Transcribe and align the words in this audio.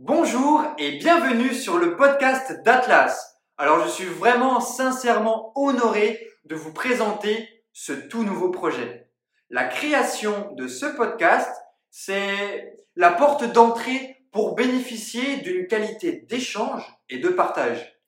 Bonjour 0.00 0.62
et 0.78 0.92
bienvenue 0.92 1.52
sur 1.52 1.76
le 1.76 1.96
podcast 1.96 2.62
d'Atlas. 2.62 3.36
Alors 3.56 3.82
je 3.84 3.88
suis 3.88 4.04
vraiment 4.04 4.60
sincèrement 4.60 5.50
honoré 5.56 6.24
de 6.44 6.54
vous 6.54 6.72
présenter 6.72 7.64
ce 7.72 7.92
tout 7.92 8.22
nouveau 8.22 8.52
projet. 8.52 9.10
La 9.50 9.64
création 9.64 10.52
de 10.54 10.68
ce 10.68 10.86
podcast, 10.86 11.50
c'est 11.90 12.78
la 12.94 13.10
porte 13.10 13.42
d'entrée 13.52 14.22
pour 14.30 14.54
bénéficier 14.54 15.38
d'une 15.38 15.66
qualité 15.66 16.24
d'échange 16.28 16.84
et 17.10 17.18
de 17.18 17.30
partage. 17.30 17.98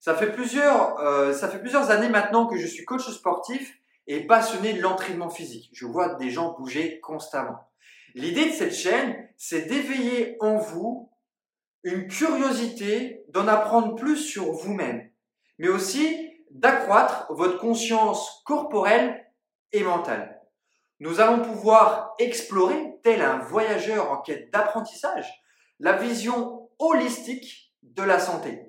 Ça 0.00 0.16
fait 0.16 0.32
plusieurs, 0.32 0.98
euh, 0.98 1.32
ça 1.32 1.48
fait 1.48 1.60
plusieurs 1.60 1.92
années 1.92 2.08
maintenant 2.08 2.48
que 2.48 2.56
je 2.56 2.66
suis 2.66 2.84
coach 2.84 3.08
sportif 3.08 3.78
et 4.08 4.26
passionné 4.26 4.72
de 4.72 4.80
l'entraînement 4.80 5.30
physique. 5.30 5.70
Je 5.74 5.86
vois 5.86 6.16
des 6.16 6.30
gens 6.30 6.56
bouger 6.58 6.98
constamment. 6.98 7.70
L'idée 8.16 8.46
de 8.46 8.52
cette 8.52 8.74
chaîne, 8.74 9.28
c'est 9.36 9.68
d'éveiller 9.68 10.36
en 10.40 10.56
vous 10.56 11.06
une 11.82 12.08
curiosité 12.08 13.24
d'en 13.28 13.48
apprendre 13.48 13.94
plus 13.94 14.16
sur 14.16 14.52
vous-même, 14.52 15.10
mais 15.58 15.68
aussi 15.68 16.30
d'accroître 16.50 17.26
votre 17.30 17.58
conscience 17.58 18.42
corporelle 18.44 19.26
et 19.72 19.82
mentale. 19.82 20.40
Nous 20.98 21.20
allons 21.20 21.42
pouvoir 21.42 22.14
explorer, 22.18 22.98
tel 23.02 23.22
un 23.22 23.38
voyageur 23.38 24.10
en 24.12 24.18
quête 24.18 24.52
d'apprentissage, 24.52 25.42
la 25.78 25.94
vision 25.94 26.68
holistique 26.78 27.72
de 27.82 28.02
la 28.02 28.18
santé. 28.18 28.60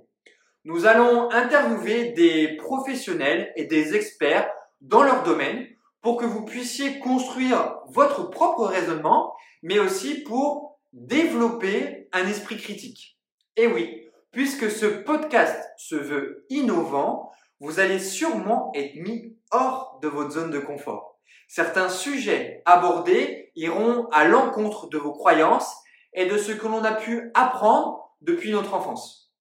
Nous 0.63 0.85
allons 0.85 1.29
interviewer 1.31 2.11
des 2.11 2.55
professionnels 2.55 3.51
et 3.55 3.65
des 3.65 3.95
experts 3.95 4.49
dans 4.79 5.03
leur 5.03 5.23
domaine 5.23 5.67
pour 6.01 6.17
que 6.17 6.25
vous 6.25 6.45
puissiez 6.45 6.99
construire 6.99 7.79
votre 7.89 8.29
propre 8.29 8.65
raisonnement, 8.65 9.35
mais 9.63 9.79
aussi 9.79 10.23
pour 10.23 10.79
développer 10.93 12.00
un 12.13 12.27
esprit 12.27 12.57
critique. 12.57 13.17
Et 13.57 13.67
oui, 13.67 14.07
puisque 14.31 14.69
ce 14.69 14.85
podcast 14.85 15.71
se 15.77 15.95
veut 15.95 16.45
innovant, 16.49 17.31
vous 17.59 17.79
allez 17.79 17.99
sûrement 17.99 18.71
être 18.73 18.95
mis 18.95 19.37
hors 19.51 19.99
de 20.01 20.07
votre 20.07 20.31
zone 20.31 20.51
de 20.51 20.59
confort. 20.59 21.19
Certains 21.47 21.89
sujets 21.89 22.61
abordés 22.65 23.51
iront 23.55 24.07
à 24.11 24.25
l'encontre 24.25 24.87
de 24.87 24.97
vos 24.97 25.11
croyances 25.11 25.75
et 26.13 26.25
de 26.25 26.37
ce 26.37 26.51
que 26.51 26.67
l'on 26.67 26.83
a 26.83 26.93
pu 26.93 27.31
apprendre 27.33 28.15
depuis 28.21 28.51
notre 28.51 28.73
enfance. 28.73 29.33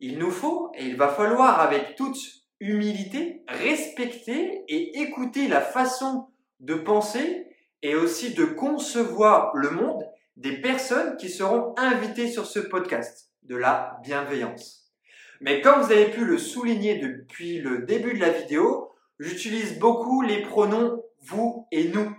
Il 0.00 0.18
nous 0.18 0.30
faut, 0.30 0.72
et 0.74 0.84
il 0.84 0.96
va 0.96 1.08
falloir 1.08 1.60
avec 1.60 1.94
toute 1.94 2.18
humilité, 2.60 3.44
respecter 3.48 4.64
et 4.68 5.00
écouter 5.00 5.48
la 5.48 5.60
façon 5.60 6.28
de 6.60 6.74
penser 6.74 7.46
et 7.82 7.94
aussi 7.94 8.34
de 8.34 8.44
concevoir 8.44 9.54
le 9.54 9.70
monde 9.70 10.04
des 10.36 10.60
personnes 10.60 11.16
qui 11.16 11.28
seront 11.28 11.74
invitées 11.76 12.28
sur 12.28 12.46
ce 12.46 12.58
podcast, 12.58 13.30
de 13.42 13.56
la 13.56 13.98
bienveillance. 14.02 14.92
Mais 15.40 15.60
comme 15.60 15.80
vous 15.80 15.92
avez 15.92 16.10
pu 16.10 16.24
le 16.24 16.38
souligner 16.38 16.98
depuis 16.98 17.58
le 17.58 17.82
début 17.82 18.14
de 18.14 18.20
la 18.20 18.30
vidéo, 18.30 18.92
j'utilise 19.18 19.78
beaucoup 19.78 20.22
les 20.22 20.42
pronoms 20.42 21.02
vous 21.22 21.66
et 21.72 21.88
nous, 21.88 22.14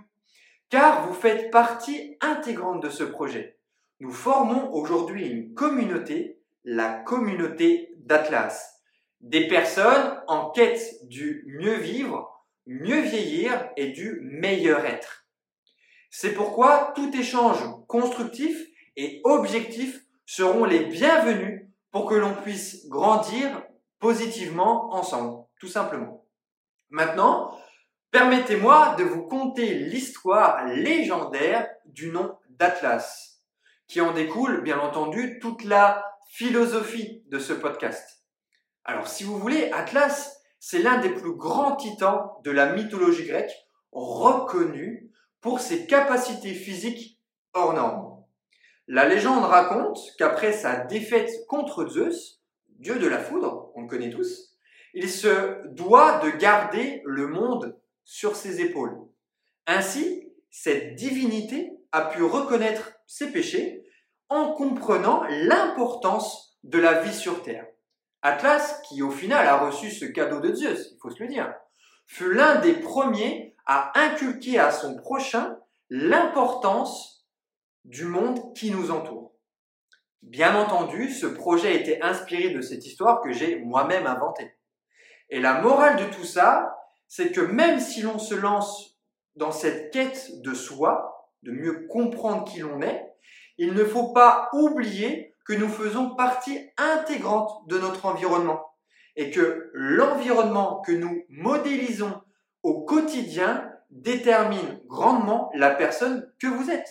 car 0.68 1.06
vous 1.06 1.14
faites 1.14 1.50
partie 1.50 2.16
intégrante 2.20 2.82
de 2.82 2.90
ce 2.90 3.04
projet. 3.04 3.58
Nous 4.00 4.12
formons 4.12 4.72
aujourd'hui 4.72 5.26
une 5.26 5.54
communauté, 5.54 6.40
la 6.64 6.92
communauté 6.92 7.94
d'Atlas. 7.98 8.80
Des 9.20 9.48
personnes 9.48 10.20
en 10.28 10.50
quête 10.50 11.06
du 11.08 11.44
mieux 11.58 11.76
vivre, 11.76 12.46
mieux 12.66 13.00
vieillir 13.00 13.70
et 13.76 13.88
du 13.88 14.20
meilleur 14.22 14.84
être. 14.84 15.17
C'est 16.20 16.34
pourquoi 16.34 16.92
tout 16.96 17.16
échange 17.16 17.60
constructif 17.86 18.66
et 18.96 19.20
objectif 19.22 20.00
seront 20.26 20.64
les 20.64 20.86
bienvenus 20.86 21.68
pour 21.92 22.06
que 22.06 22.16
l'on 22.16 22.34
puisse 22.34 22.88
grandir 22.88 23.62
positivement 24.00 24.92
ensemble, 24.92 25.44
tout 25.60 25.68
simplement. 25.68 26.26
Maintenant, 26.90 27.56
permettez-moi 28.10 28.96
de 28.98 29.04
vous 29.04 29.28
conter 29.28 29.74
l'histoire 29.74 30.66
légendaire 30.66 31.68
du 31.84 32.10
nom 32.10 32.36
d'Atlas, 32.48 33.40
qui 33.86 34.00
en 34.00 34.12
découle 34.12 34.62
bien 34.62 34.80
entendu 34.80 35.38
toute 35.40 35.62
la 35.62 36.04
philosophie 36.30 37.22
de 37.28 37.38
ce 37.38 37.52
podcast. 37.52 38.24
Alors 38.84 39.06
si 39.06 39.22
vous 39.22 39.38
voulez, 39.38 39.70
Atlas, 39.70 40.42
c'est 40.58 40.82
l'un 40.82 40.98
des 40.98 41.10
plus 41.10 41.36
grands 41.36 41.76
titans 41.76 42.32
de 42.42 42.50
la 42.50 42.72
mythologie 42.72 43.24
grecque, 43.24 43.54
reconnu 43.92 45.07
pour 45.40 45.60
ses 45.60 45.86
capacités 45.86 46.54
physiques 46.54 47.20
hors 47.54 47.74
normes. 47.74 48.24
La 48.86 49.06
légende 49.06 49.44
raconte 49.44 49.98
qu'après 50.18 50.52
sa 50.52 50.76
défaite 50.76 51.30
contre 51.46 51.86
Zeus, 51.86 52.42
dieu 52.78 52.98
de 52.98 53.06
la 53.06 53.18
foudre, 53.18 53.70
on 53.74 53.82
le 53.82 53.88
connaît 53.88 54.10
tous, 54.10 54.56
il 54.94 55.10
se 55.10 55.66
doit 55.74 56.20
de 56.20 56.30
garder 56.30 57.02
le 57.04 57.28
monde 57.28 57.78
sur 58.04 58.34
ses 58.34 58.60
épaules. 58.60 58.96
Ainsi, 59.66 60.32
cette 60.50 60.94
divinité 60.94 61.72
a 61.92 62.06
pu 62.06 62.22
reconnaître 62.22 62.92
ses 63.06 63.30
péchés 63.30 63.84
en 64.28 64.52
comprenant 64.54 65.22
l'importance 65.28 66.58
de 66.64 66.78
la 66.78 67.02
vie 67.02 67.14
sur 67.14 67.42
Terre. 67.42 67.66
Atlas, 68.22 68.80
qui 68.88 69.02
au 69.02 69.10
final 69.10 69.46
a 69.46 69.58
reçu 69.58 69.90
ce 69.90 70.04
cadeau 70.04 70.40
de 70.40 70.54
Zeus, 70.54 70.92
il 70.92 70.98
faut 71.00 71.10
se 71.10 71.22
le 71.22 71.28
dire, 71.28 71.54
fut 72.06 72.32
l'un 72.32 72.56
des 72.56 72.74
premiers 72.74 73.54
à 73.68 73.92
inculquer 73.94 74.58
à 74.58 74.72
son 74.72 74.96
prochain 74.96 75.58
l'importance 75.90 77.26
du 77.84 78.04
monde 78.04 78.54
qui 78.54 78.70
nous 78.70 78.90
entoure. 78.90 79.34
Bien 80.22 80.56
entendu, 80.56 81.10
ce 81.10 81.26
projet 81.26 81.76
était 81.76 82.02
inspiré 82.02 82.50
de 82.50 82.60
cette 82.60 82.84
histoire 82.84 83.20
que 83.20 83.30
j'ai 83.30 83.60
moi-même 83.60 84.06
inventée. 84.06 84.58
Et 85.30 85.40
la 85.40 85.60
morale 85.60 85.96
de 85.96 86.12
tout 86.12 86.24
ça, 86.24 86.76
c'est 87.06 87.30
que 87.30 87.40
même 87.40 87.78
si 87.78 88.02
l'on 88.02 88.18
se 88.18 88.34
lance 88.34 88.98
dans 89.36 89.52
cette 89.52 89.92
quête 89.92 90.42
de 90.42 90.54
soi, 90.54 91.30
de 91.42 91.52
mieux 91.52 91.86
comprendre 91.86 92.44
qui 92.44 92.60
l'on 92.60 92.80
est, 92.82 93.14
il 93.58 93.74
ne 93.74 93.84
faut 93.84 94.12
pas 94.12 94.48
oublier 94.52 95.34
que 95.44 95.52
nous 95.52 95.68
faisons 95.68 96.14
partie 96.14 96.58
intégrante 96.76 97.66
de 97.68 97.78
notre 97.78 98.06
environnement 98.06 98.64
et 99.16 99.30
que 99.30 99.70
l'environnement 99.72 100.80
que 100.80 100.92
nous 100.92 101.24
modélisons 101.28 102.20
au 102.62 102.82
quotidien 102.82 103.70
détermine 103.90 104.80
grandement 104.86 105.50
la 105.54 105.70
personne 105.70 106.30
que 106.40 106.46
vous 106.46 106.70
êtes. 106.70 106.90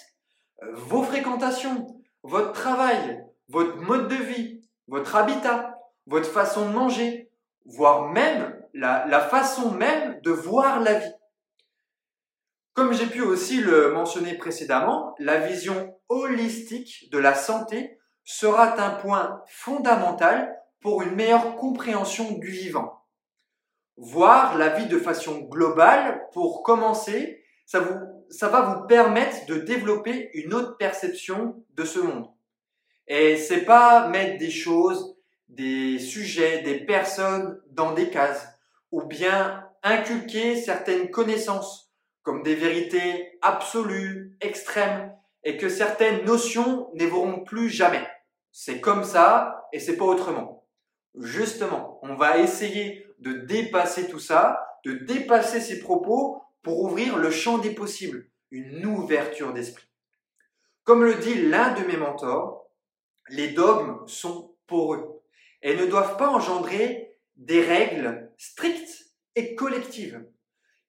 Euh, 0.64 0.72
vos 0.74 1.04
fréquentations, 1.04 1.88
votre 2.24 2.52
travail, 2.54 3.24
votre 3.50 3.78
mode 3.78 4.08
de 4.08 4.16
vie, 4.16 4.62
votre 4.88 5.16
habitat, 5.16 5.78
votre 6.06 6.30
façon 6.30 6.68
de 6.68 6.74
manger, 6.74 7.32
voire 7.66 8.10
même 8.10 8.60
la, 8.74 9.06
la 9.08 9.20
façon 9.20 9.72
même 9.72 10.20
de 10.22 10.32
voir 10.32 10.80
la 10.80 10.96
vie. 10.96 11.14
Comme 12.74 12.94
j'ai 12.94 13.08
pu 13.08 13.22
aussi 13.22 13.60
le 13.60 13.92
mentionner 13.92 14.36
précédemment, 14.36 15.16
la 15.20 15.40
vision 15.40 15.96
holistique 16.10 17.10
de 17.12 17.18
la 17.18 17.34
santé 17.34 18.00
sera 18.24 18.80
un 18.82 18.92
point 18.92 19.42
fondamental 19.48 20.56
pour 20.82 21.02
une 21.02 21.16
meilleure 21.16 21.56
compréhension 21.56 22.38
du 22.38 22.48
vivant 22.48 23.07
voir 23.98 24.58
la 24.58 24.70
vie 24.70 24.88
de 24.88 25.00
façon 25.00 25.40
globale, 25.42 26.28
pour 26.34 26.64
commencer, 26.64 27.44
ça, 27.66 27.80
vous, 27.80 27.96
ça 28.30 28.48
va 28.48 28.62
vous 28.62 28.88
permettre 28.88 29.46
de 29.48 29.56
développer 29.56 30.30
une 30.34 30.54
autre 30.54 30.78
perception 30.78 31.64
de 31.76 31.84
ce 31.84 32.00
monde. 32.00 32.28
Et 33.08 33.38
c'est 33.38 33.66
pas 33.66 34.08
mettre 34.08 34.38
des 34.38 34.52
choses, 34.52 35.18
des 35.50 35.98
sujets, 35.98 36.62
des 36.62 36.86
personnes 36.86 37.62
dans 37.72 37.94
des 37.94 38.10
cases, 38.10 38.48
ou 38.92 39.04
bien 39.04 39.64
inculquer 39.84 40.56
certaines 40.56 41.10
connaissances 41.10 41.92
comme 42.22 42.44
des 42.44 42.56
vérités 42.56 43.40
absolues, 43.42 44.36
extrêmes, 44.42 45.14
et 45.44 45.56
que 45.56 45.70
certaines 45.70 46.26
notions 46.26 46.90
n'évolueront 46.94 47.46
plus 47.46 47.70
jamais. 47.70 48.06
C'est 48.52 48.82
comme 48.82 49.06
ça 49.06 49.66
et 49.72 49.80
c'est 49.80 49.96
pas 49.96 50.06
autrement. 50.06 50.68
Justement, 51.18 52.00
on 52.04 52.16
va 52.16 52.40
essayer 52.40 53.07
de 53.18 53.34
dépasser 53.34 54.08
tout 54.08 54.20
ça, 54.20 54.80
de 54.86 54.94
dépasser 54.94 55.60
ses 55.60 55.80
propos 55.80 56.42
pour 56.62 56.82
ouvrir 56.82 57.18
le 57.18 57.32
champ 57.32 57.58
des 57.58 57.72
possibles, 57.72 58.30
une 58.52 58.86
ouverture 58.86 59.54
d'esprit. 59.54 59.88
Comme 60.84 61.04
le 61.04 61.16
dit 61.16 61.36
l'un 61.50 61.74
de 61.74 61.86
mes 61.86 61.98
mentors, 61.98 62.70
les 63.30 63.50
dogmes 63.50 64.08
sont 64.08 64.56
poreux 64.68 65.22
et 65.62 65.76
ne 65.76 65.86
doivent 65.86 66.18
pas 66.18 66.30
engendrer 66.30 67.18
des 67.36 67.62
règles 67.62 68.32
strictes 68.38 69.14
et 69.36 69.56
collectives. 69.56 70.26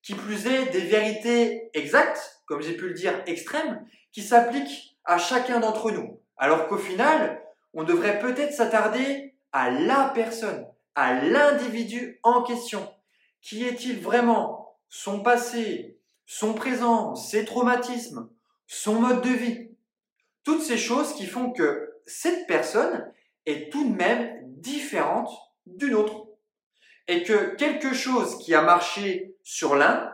Qui 0.02 0.14
plus 0.14 0.46
est, 0.46 0.70
des 0.70 0.80
vérités 0.80 1.70
exactes, 1.74 2.42
comme 2.46 2.62
j'ai 2.62 2.76
pu 2.76 2.88
le 2.88 2.94
dire 2.94 3.22
extrêmes, 3.26 3.84
qui 4.12 4.22
s'appliquent 4.22 4.96
à 5.04 5.18
chacun 5.18 5.60
d'entre 5.60 5.90
nous. 5.90 6.20
Alors 6.36 6.68
qu'au 6.68 6.78
final, 6.78 7.42
on 7.74 7.82
devrait 7.82 8.18
peut-être 8.20 8.52
s'attarder 8.52 9.34
à 9.52 9.70
la 9.70 10.12
personne, 10.14 10.66
à 10.98 11.14
l'individu 11.14 12.18
en 12.24 12.42
question. 12.42 12.92
Qui 13.40 13.64
est-il 13.64 14.00
vraiment? 14.00 14.76
Son 14.88 15.20
passé, 15.20 15.96
son 16.26 16.54
présent, 16.54 17.14
ses 17.14 17.44
traumatismes, 17.44 18.28
son 18.66 18.96
mode 18.96 19.22
de 19.22 19.28
vie? 19.28 19.70
Toutes 20.42 20.60
ces 20.60 20.76
choses 20.76 21.14
qui 21.14 21.26
font 21.26 21.52
que 21.52 22.00
cette 22.04 22.48
personne 22.48 23.12
est 23.46 23.70
tout 23.70 23.88
de 23.88 23.94
même 23.94 24.40
différente 24.56 25.30
d'une 25.66 25.94
autre. 25.94 26.26
Et 27.06 27.22
que 27.22 27.54
quelque 27.54 27.94
chose 27.94 28.36
qui 28.38 28.52
a 28.52 28.62
marché 28.62 29.36
sur 29.44 29.76
l'un 29.76 30.12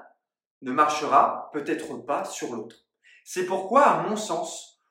ne 0.60 0.70
marchera 0.70 1.48
peut-être 1.54 1.96
pas 2.04 2.26
sur 2.26 2.54
l'autre. 2.54 2.84
C'est 3.24 3.46
pourquoi, 3.46 3.84
à 3.84 4.02
mon 4.06 4.16
sens, 4.16 4.82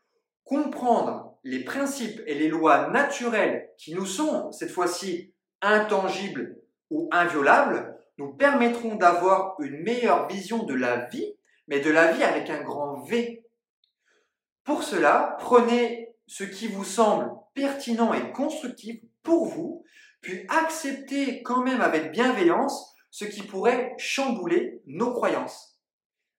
comprendre 0.43 1.37
les 1.43 1.63
principes 1.63 2.19
et 2.25 2.33
les 2.33 2.47
lois 2.47 2.89
naturelles 2.89 3.69
qui 3.77 3.93
nous 3.93 4.07
sont, 4.07 4.51
cette 4.51 4.71
fois-ci, 4.71 5.29
intangibles 5.63 6.57
ou 6.91 7.09
inviolables, 7.11 7.97
nous 8.17 8.33
permettront 8.33 8.95
d'avoir 8.95 9.59
une 9.59 9.81
meilleure 9.81 10.27
vision 10.27 10.63
de 10.63 10.75
la 10.75 11.05
vie, 11.05 11.33
mais 11.67 11.79
de 11.79 11.89
la 11.89 12.11
vie 12.11 12.23
avec 12.23 12.49
un 12.49 12.61
grand 12.61 13.01
V. 13.05 13.43
Pour 14.63 14.83
cela, 14.83 15.35
prenez 15.39 16.13
ce 16.27 16.43
qui 16.43 16.67
vous 16.67 16.83
semble 16.83 17.31
pertinent 17.53 18.13
et 18.13 18.31
constructif 18.31 19.01
pour 19.23 19.45
vous, 19.47 19.83
puis 20.21 20.45
acceptez 20.49 21.41
quand 21.43 21.63
même 21.63 21.81
avec 21.81 22.11
bienveillance 22.11 22.93
ce 23.09 23.25
qui 23.25 23.43
pourrait 23.43 23.93
chambouler 23.97 24.81
nos 24.85 25.13
croyances. 25.13 25.77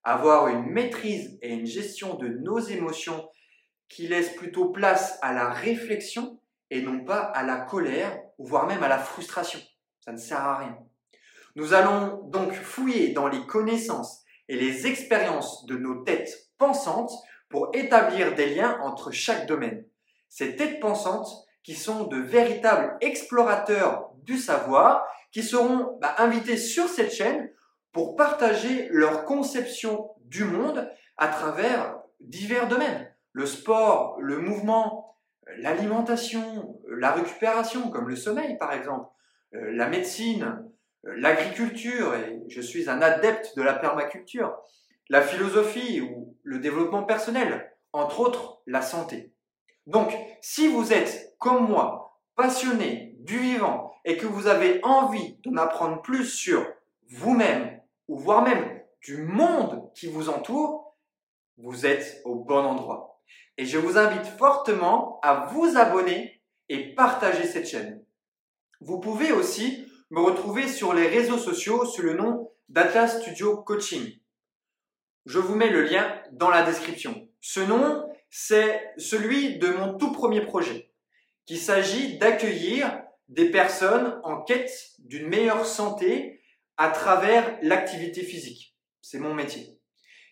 Avoir 0.03 0.49
une 0.49 0.67
maîtrise 0.67 1.39
et 1.43 1.53
une 1.53 1.67
gestion 1.67 2.15
de 2.15 2.29
nos 2.29 2.59
émotions 2.59 3.29
qui 3.89 4.09
laisse 4.09 4.31
plutôt 4.35 4.71
place 4.71 5.19
à 5.23 5.33
la 5.33 5.51
réflexion 5.51 6.39
et 6.71 6.83
non 6.83 7.05
pas 7.05 7.21
à 7.21 7.43
la 7.43 7.59
colère, 7.59 8.21
voire 8.39 8.67
même 8.67 8.83
à 8.83 8.89
la 8.89 8.99
frustration. 8.99 9.61
Ça 10.01 10.13
ne 10.13 10.19
sert 10.19 10.41
à 10.41 10.59
rien. 10.59 10.79
Nous 11.57 11.73
allons 11.73 12.23
donc 12.25 12.53
fouiller 12.53 13.13
dans 13.13 13.29
les 13.29 13.47
connaissances 13.47 14.23
et 14.49 14.57
les 14.57 14.87
expériences 14.87 15.67
de 15.67 15.77
nos 15.77 16.03
têtes 16.03 16.51
pensantes 16.59 17.13
pour 17.49 17.71
établir 17.75 18.35
des 18.35 18.55
liens 18.55 18.79
entre 18.83 19.11
chaque 19.11 19.47
domaine. 19.47 19.85
Ces 20.29 20.57
têtes 20.57 20.81
pensantes 20.81 21.47
qui 21.63 21.75
sont 21.75 22.05
de 22.05 22.19
véritables 22.19 22.97
explorateurs 23.01 24.11
du 24.25 24.39
savoir, 24.39 25.07
qui 25.33 25.43
seront 25.43 25.99
bah, 26.01 26.15
invités 26.19 26.57
sur 26.57 26.89
cette 26.89 27.13
chaîne 27.13 27.51
pour 27.93 28.17
partager 28.17 28.89
leur 28.91 29.25
conception 29.25 30.11
du 30.25 30.45
monde 30.45 30.91
à 31.17 31.29
travers 31.29 31.97
divers 32.21 32.69
domaines. 32.69 33.09
Le 33.33 33.47
sport, 33.47 34.17
le 34.21 34.39
mouvement, 34.39 35.14
l'alimentation, 35.59 36.81
la 36.89 37.13
récupération, 37.13 37.91
comme 37.91 38.09
le 38.09 38.17
sommeil 38.17 38.57
par 38.59 38.73
exemple, 38.73 39.09
euh, 39.55 39.73
la 39.73 39.89
médecine, 39.89 40.65
euh, 41.07 41.15
l'agriculture, 41.17 42.15
et 42.15 42.43
je 42.49 42.61
suis 42.61 42.89
un 42.89 43.03
adepte 43.03 43.57
de 43.57 43.63
la 43.63 43.75
permaculture, 43.75 44.57
la 45.09 45.23
philosophie 45.23 46.01
ou 46.01 46.37
le 46.43 46.59
développement 46.59 47.05
personnel, 47.05 47.73
entre 47.93 48.21
autres 48.21 48.63
la 48.67 48.83
santé. 48.83 49.33
Donc, 49.87 50.17
si 50.41 50.69
vous 50.69 50.93
êtes, 50.93 51.35
comme 51.39 51.69
moi, 51.69 52.19
passionné 52.37 53.17
du 53.21 53.39
vivant 53.39 53.95
et 54.05 54.17
que 54.17 54.27
vous 54.27 54.47
avez 54.47 54.81
envie 54.83 55.39
d'en 55.45 55.57
apprendre 55.57 56.01
plus 56.03 56.27
sur 56.27 56.67
vous-même, 57.11 57.81
ou 58.09 58.19
voire 58.19 58.43
même 58.43 58.81
du 59.03 59.23
monde 59.23 59.91
qui 59.95 60.09
vous 60.09 60.29
entoure, 60.29 60.97
vous 61.59 61.87
êtes 61.87 62.21
au 62.25 62.35
bon 62.35 62.65
endroit. 62.65 63.14
Et 63.57 63.67
je 63.67 63.79
vous 63.79 63.99
invite 63.99 64.27
fortement 64.39 65.21
à 65.23 65.47
vous 65.53 65.77
abonner 65.77 66.43
et 66.69 66.95
partager 66.95 67.45
cette 67.45 67.69
chaîne. 67.69 68.05
Vous 68.81 68.99
pouvez 68.99 69.33
aussi 69.33 69.87
me 70.11 70.21
retrouver 70.21 70.69
sur 70.69 70.93
les 70.93 71.07
réseaux 71.07 71.39
sociaux 71.39 71.85
sous 71.85 72.03
le 72.03 72.15
nom 72.15 72.51
d'Atlas 72.69 73.21
Studio 73.21 73.59
Coaching. 73.59 74.19
Je 75.27 75.39
vous 75.39 75.55
mets 75.55 75.71
le 75.71 75.83
lien 75.83 76.21
dans 76.33 76.51
la 76.51 76.63
description. 76.63 77.29
Ce 77.41 77.61
nom, 77.61 78.07
c'est 78.31 78.93
celui 78.97 79.59
de 79.59 79.69
mon 79.69 79.97
tout 79.97 80.13
premier 80.13 80.41
projet, 80.41 80.91
qui 81.47 81.57
s'agit 81.57 82.19
d'accueillir 82.19 83.03
des 83.29 83.51
personnes 83.51 84.21
en 84.25 84.43
quête 84.43 84.73
d'une 84.99 85.29
meilleure 85.29 85.65
santé 85.65 86.43
à 86.77 86.89
travers 86.89 87.59
l'activité 87.63 88.23
physique. 88.23 88.77
C'est 89.01 89.19
mon 89.19 89.35
métier. 89.35 89.81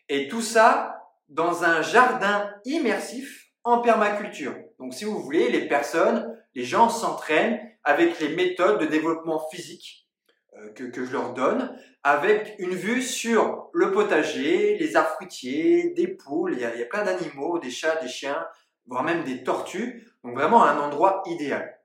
Et 0.08 0.28
tout 0.28 0.42
ça 0.42 1.01
dans 1.32 1.64
un 1.64 1.82
jardin 1.82 2.50
immersif 2.64 3.48
en 3.64 3.80
permaculture. 3.80 4.54
Donc 4.78 4.94
si 4.94 5.04
vous 5.04 5.18
voulez, 5.18 5.50
les 5.50 5.66
personnes, 5.66 6.36
les 6.54 6.64
gens 6.64 6.88
s'entraînent 6.88 7.60
avec 7.84 8.20
les 8.20 8.34
méthodes 8.34 8.80
de 8.80 8.86
développement 8.86 9.40
physique 9.50 10.08
euh, 10.54 10.72
que, 10.72 10.84
que, 10.84 11.04
je 11.04 11.12
leur 11.12 11.32
donne, 11.32 11.76
avec 12.02 12.54
une 12.58 12.74
vue 12.74 13.02
sur 13.02 13.70
le 13.72 13.90
potager, 13.92 14.76
les 14.78 14.96
arbres 14.96 15.10
fruitiers, 15.10 15.90
des 15.94 16.08
poules, 16.08 16.54
il 16.54 16.60
y 16.60 16.64
a, 16.64 16.74
il 16.74 16.80
y 16.80 16.82
a 16.82 16.86
plein 16.86 17.04
d'animaux, 17.04 17.58
des 17.58 17.70
chats, 17.70 17.96
des 17.96 18.08
chiens, 18.08 18.46
voire 18.86 19.02
même 19.02 19.24
des 19.24 19.42
tortues. 19.42 20.06
Donc 20.22 20.34
vraiment 20.34 20.62
un 20.64 20.78
endroit 20.78 21.22
idéal. 21.26 21.78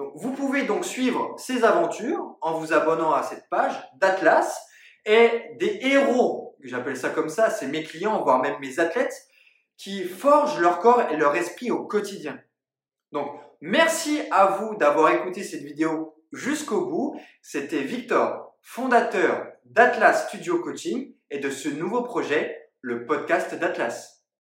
Donc, 0.00 0.12
vous 0.14 0.32
pouvez 0.32 0.62
donc 0.62 0.86
suivre 0.86 1.34
ces 1.36 1.62
aventures 1.62 2.36
en 2.40 2.54
vous 2.54 2.72
abonnant 2.72 3.12
à 3.12 3.22
cette 3.22 3.48
page 3.50 3.74
d'Atlas 3.96 4.58
et 5.04 5.50
des 5.58 5.78
héros, 5.82 6.49
j'appelle 6.62 6.96
ça 6.96 7.10
comme 7.10 7.28
ça, 7.28 7.50
c'est 7.50 7.66
mes 7.66 7.82
clients, 7.82 8.22
voire 8.22 8.40
même 8.40 8.58
mes 8.60 8.78
athlètes, 8.80 9.14
qui 9.76 10.04
forgent 10.04 10.60
leur 10.60 10.78
corps 10.78 11.10
et 11.10 11.16
leur 11.16 11.34
esprit 11.36 11.70
au 11.70 11.84
quotidien. 11.86 12.38
Donc, 13.12 13.40
merci 13.60 14.20
à 14.30 14.46
vous 14.46 14.76
d'avoir 14.76 15.12
écouté 15.12 15.42
cette 15.42 15.62
vidéo 15.62 16.14
jusqu'au 16.32 16.86
bout. 16.86 17.20
C'était 17.42 17.82
Victor, 17.82 18.56
fondateur 18.60 19.46
d'Atlas 19.64 20.28
Studio 20.28 20.60
Coaching 20.60 21.14
et 21.30 21.38
de 21.38 21.50
ce 21.50 21.68
nouveau 21.68 22.02
projet, 22.02 22.70
le 22.82 23.06
podcast 23.06 23.54
d'Atlas. 23.54 24.19